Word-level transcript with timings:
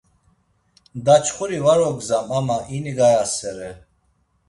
Daçxuri 1.05 1.59
var 1.65 1.79
ogzam 1.89 2.27
ama 2.37 2.57
ini 2.75 2.93
gayasere. 2.97 3.71